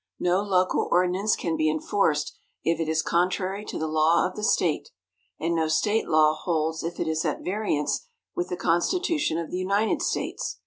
[0.19, 4.41] No local ordinance can be enforced if it is contrary to the law of the
[4.43, 4.89] State,
[5.39, 9.59] and no State law holds if it is at variance with the Constitution of the
[9.59, 10.57] United States.